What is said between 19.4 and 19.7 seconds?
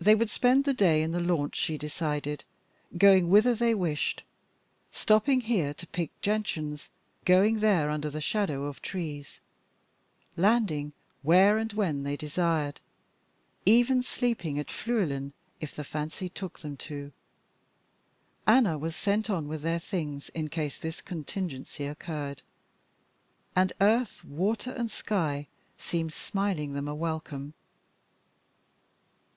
with